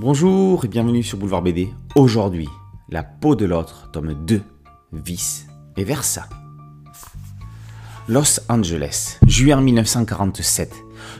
Bonjour 0.00 0.64
et 0.64 0.68
bienvenue 0.68 1.02
sur 1.02 1.18
Boulevard 1.18 1.42
BD. 1.42 1.70
Aujourd'hui, 1.96 2.48
La 2.88 3.02
peau 3.02 3.34
de 3.34 3.44
l'autre, 3.44 3.90
tome 3.92 4.14
2, 4.14 4.40
Vice 4.92 5.48
et 5.76 5.82
Versa. 5.82 6.28
Los 8.06 8.38
Angeles, 8.48 9.18
juin 9.26 9.60
1947. 9.60 10.72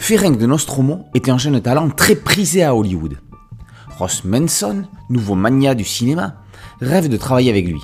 Ferenc 0.00 0.36
de 0.36 0.46
Nostromo 0.46 1.04
était 1.14 1.30
un 1.30 1.38
jeune 1.38 1.60
talent 1.60 1.88
très 1.88 2.16
prisé 2.16 2.64
à 2.64 2.74
Hollywood. 2.74 3.16
Ross 3.96 4.24
Manson, 4.24 4.82
nouveau 5.08 5.36
mania 5.36 5.76
du 5.76 5.84
cinéma, 5.84 6.42
rêve 6.80 7.08
de 7.08 7.16
travailler 7.16 7.50
avec 7.50 7.68
lui. 7.68 7.80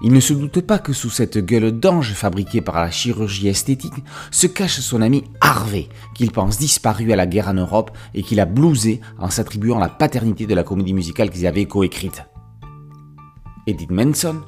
Il 0.00 0.12
ne 0.12 0.20
se 0.20 0.32
doute 0.32 0.60
pas 0.60 0.78
que 0.78 0.92
sous 0.92 1.10
cette 1.10 1.38
gueule 1.38 1.72
d'ange 1.72 2.12
fabriquée 2.12 2.60
par 2.60 2.76
la 2.76 2.90
chirurgie 2.90 3.48
esthétique 3.48 4.04
se 4.30 4.46
cache 4.46 4.78
son 4.78 5.02
ami 5.02 5.24
Harvey, 5.40 5.88
qu'il 6.14 6.30
pense 6.30 6.58
disparu 6.58 7.12
à 7.12 7.16
la 7.16 7.26
guerre 7.26 7.48
en 7.48 7.54
Europe 7.54 7.90
et 8.14 8.22
qu'il 8.22 8.38
a 8.38 8.46
blousé 8.46 9.00
en 9.18 9.30
s'attribuant 9.30 9.78
la 9.78 9.88
paternité 9.88 10.46
de 10.46 10.54
la 10.54 10.62
comédie 10.62 10.94
musicale 10.94 11.30
qu'ils 11.30 11.46
avaient 11.46 11.66
coécrite. 11.66 12.22
Edith 13.66 13.90
Manson 13.90 14.40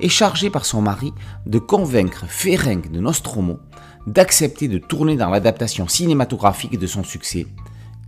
est 0.00 0.08
chargée 0.08 0.50
par 0.50 0.64
son 0.64 0.82
mari 0.82 1.12
de 1.46 1.58
convaincre 1.58 2.26
Ferenc 2.28 2.90
de 2.90 3.00
Nostromo 3.00 3.58
d'accepter 4.06 4.68
de 4.68 4.78
tourner 4.78 5.16
dans 5.16 5.30
l'adaptation 5.30 5.88
cinématographique 5.88 6.78
de 6.78 6.86
son 6.86 7.04
succès, 7.04 7.46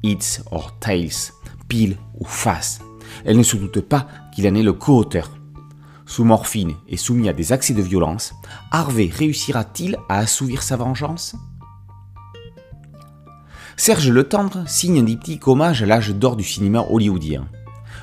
It's 0.02 0.42
or 0.50 0.78
Tales, 0.80 1.32
pile 1.68 1.96
ou 2.18 2.24
face. 2.24 2.80
Elle 3.24 3.38
ne 3.38 3.42
se 3.42 3.56
doute 3.56 3.80
pas 3.80 4.06
qu'il 4.34 4.46
en 4.48 4.54
est 4.54 4.62
le 4.62 4.72
co-auteur. 4.72 5.30
Sous 6.06 6.24
morphine 6.24 6.74
et 6.88 6.96
soumis 6.96 7.28
à 7.28 7.32
des 7.32 7.52
accès 7.52 7.72
de 7.72 7.82
violence, 7.82 8.34
Harvey 8.70 9.10
réussira-t-il 9.12 9.98
à 10.08 10.18
assouvir 10.18 10.62
sa 10.62 10.76
vengeance? 10.76 11.34
Serge 13.76 14.10
Le 14.10 14.24
Tendre 14.24 14.64
signe 14.68 15.00
un 15.00 15.04
diptyque 15.04 15.48
hommage 15.48 15.82
à 15.82 15.86
l'âge 15.86 16.10
d'or 16.10 16.36
du 16.36 16.44
cinéma 16.44 16.84
hollywoodien. 16.90 17.46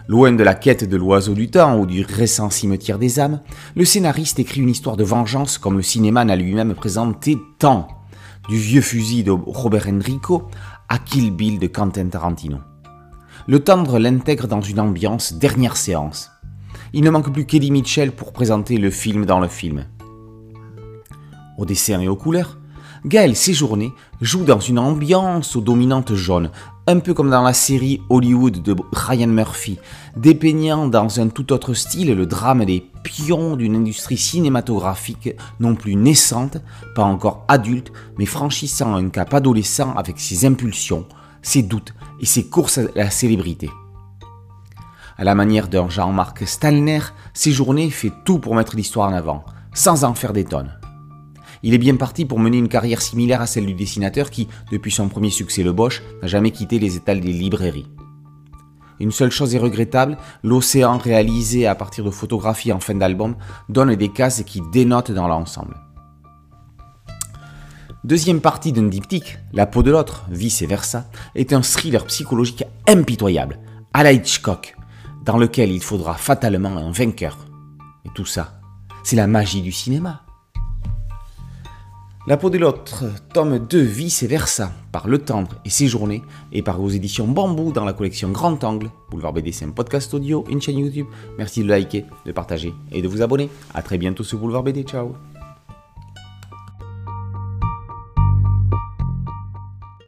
Loin 0.07 0.33
de 0.33 0.43
la 0.43 0.55
quête 0.55 0.89
de 0.89 0.97
l'oiseau 0.97 1.33
du 1.33 1.49
temps 1.49 1.77
ou 1.77 1.85
du 1.85 2.03
récent 2.03 2.49
cimetière 2.49 2.97
des 2.97 3.19
âmes, 3.19 3.39
le 3.75 3.85
scénariste 3.85 4.39
écrit 4.39 4.61
une 4.61 4.69
histoire 4.69 4.97
de 4.97 5.03
vengeance 5.03 5.57
comme 5.57 5.77
le 5.77 5.83
cinéma 5.83 6.25
n'a 6.25 6.35
lui-même 6.35 6.73
présenté 6.73 7.37
tant, 7.59 7.87
du 8.49 8.57
vieux 8.57 8.81
fusil 8.81 9.23
de 9.23 9.31
Robert 9.31 9.87
Enrico 9.87 10.49
à 10.89 10.97
Kill 10.97 11.31
Bill 11.31 11.59
de 11.59 11.67
Quentin 11.67 12.07
Tarantino. 12.07 12.57
Le 13.47 13.59
Tendre 13.59 13.99
l'intègre 13.99 14.47
dans 14.47 14.61
une 14.61 14.79
ambiance 14.79 15.33
dernière 15.33 15.77
séance. 15.77 16.31
Il 16.93 17.05
ne 17.05 17.09
manque 17.09 17.31
plus 17.31 17.45
qu'Eddie 17.45 17.71
Mitchell 17.71 18.11
pour 18.11 18.33
présenter 18.33 18.77
le 18.77 18.89
film 18.89 19.25
dans 19.25 19.39
le 19.39 19.47
film. 19.47 19.85
Au 21.57 21.65
dessin 21.65 22.01
et 22.01 22.09
aux 22.09 22.17
couleurs, 22.17 22.57
Gaël 23.05 23.33
Séjourné 23.35 23.93
joue 24.19 24.43
dans 24.43 24.59
une 24.59 24.77
ambiance 24.77 25.55
aux 25.55 25.61
dominantes 25.61 26.13
jaunes, 26.13 26.51
un 26.87 26.99
peu 26.99 27.13
comme 27.13 27.29
dans 27.29 27.43
la 27.43 27.53
série 27.53 28.01
Hollywood 28.09 28.61
de 28.61 28.75
Ryan 28.91 29.27
Murphy, 29.27 29.79
dépeignant 30.17 30.87
dans 30.87 31.21
un 31.21 31.29
tout 31.29 31.53
autre 31.53 31.73
style 31.73 32.13
le 32.13 32.25
drame 32.25 32.65
des 32.65 32.85
pions 33.03 33.55
d'une 33.55 33.77
industrie 33.77 34.17
cinématographique 34.17 35.29
non 35.61 35.75
plus 35.75 35.95
naissante, 35.95 36.57
pas 36.93 37.03
encore 37.03 37.45
adulte, 37.47 37.93
mais 38.19 38.25
franchissant 38.25 38.95
un 38.95 39.07
cap 39.07 39.33
adolescent 39.33 39.93
avec 39.95 40.19
ses 40.19 40.45
impulsions, 40.45 41.05
ses 41.41 41.63
doutes 41.63 41.93
et 42.19 42.25
ses 42.25 42.47
courses 42.47 42.79
à 42.79 42.83
la 42.95 43.09
célébrité. 43.09 43.69
À 45.21 45.23
la 45.23 45.35
manière 45.35 45.67
d'un 45.67 45.87
Jean-Marc 45.87 46.47
Stalner, 46.47 47.01
Séjourné 47.35 47.91
fait 47.91 48.11
tout 48.25 48.39
pour 48.39 48.55
mettre 48.55 48.75
l'histoire 48.75 49.07
en 49.07 49.13
avant, 49.13 49.45
sans 49.71 50.03
en 50.03 50.15
faire 50.15 50.33
des 50.33 50.45
tonnes. 50.45 50.73
Il 51.61 51.75
est 51.75 51.77
bien 51.77 51.95
parti 51.95 52.25
pour 52.25 52.39
mener 52.39 52.57
une 52.57 52.67
carrière 52.67 53.03
similaire 53.03 53.39
à 53.39 53.45
celle 53.45 53.67
du 53.67 53.75
dessinateur 53.75 54.31
qui, 54.31 54.47
depuis 54.71 54.89
son 54.89 55.09
premier 55.09 55.29
succès 55.29 55.61
Le 55.61 55.73
Bosch, 55.73 56.01
n'a 56.23 56.27
jamais 56.27 56.49
quitté 56.49 56.79
les 56.79 56.95
étals 56.95 57.19
des 57.19 57.33
librairies. 57.33 57.85
Une 58.99 59.11
seule 59.11 59.29
chose 59.29 59.53
est 59.53 59.59
regrettable, 59.59 60.17
l'océan 60.41 60.97
réalisé 60.97 61.67
à 61.67 61.75
partir 61.75 62.03
de 62.03 62.09
photographies 62.09 62.73
en 62.73 62.79
fin 62.79 62.95
d'album 62.95 63.35
donne 63.69 63.93
des 63.93 64.09
cases 64.09 64.41
qui 64.41 64.59
dénotent 64.73 65.11
dans 65.11 65.27
l'ensemble. 65.27 65.77
Deuxième 68.03 68.41
partie 68.41 68.71
d'un 68.71 68.87
diptyque, 68.87 69.37
La 69.53 69.67
peau 69.67 69.83
de 69.83 69.91
l'autre, 69.91 70.25
vice 70.31 70.63
versa, 70.63 71.05
est 71.35 71.53
un 71.53 71.61
thriller 71.61 72.07
psychologique 72.07 72.63
impitoyable, 72.87 73.59
à 73.93 74.01
la 74.01 74.13
Hitchcock, 74.13 74.75
dans 75.23 75.37
lequel 75.37 75.71
il 75.71 75.81
faudra 75.81 76.15
fatalement 76.15 76.77
un 76.77 76.91
vainqueur. 76.91 77.37
Et 78.05 78.09
tout 78.15 78.25
ça, 78.25 78.59
c'est 79.03 79.15
la 79.15 79.27
magie 79.27 79.61
du 79.61 79.71
cinéma. 79.71 80.23
La 82.27 82.37
peau 82.37 82.51
de 82.51 82.59
l'autre, 82.59 83.05
tome 83.33 83.57
2, 83.57 83.81
vice 83.81 84.21
et 84.21 84.27
versa, 84.27 84.71
par 84.91 85.07
Le 85.07 85.17
Tendre 85.17 85.55
et 85.65 85.71
Séjourné, 85.71 86.21
et 86.51 86.61
par 86.61 86.79
vos 86.79 86.89
éditions 86.89 87.27
Bambou 87.27 87.71
dans 87.71 87.83
la 87.83 87.93
collection 87.93 88.29
Grand 88.29 88.63
Angle. 88.63 88.91
Boulevard 89.09 89.33
BD, 89.33 89.51
c'est 89.51 89.65
un 89.65 89.71
podcast 89.71 90.13
audio, 90.13 90.45
une 90.47 90.61
chaîne 90.61 90.77
YouTube. 90.77 91.07
Merci 91.39 91.63
de 91.63 91.69
liker, 91.69 92.05
de 92.27 92.31
partager 92.31 92.75
et 92.91 93.01
de 93.01 93.07
vous 93.07 93.23
abonner. 93.23 93.49
A 93.73 93.81
très 93.81 93.97
bientôt 93.97 94.23
sur 94.23 94.37
Boulevard 94.37 94.63
BD, 94.63 94.83
ciao 94.83 95.15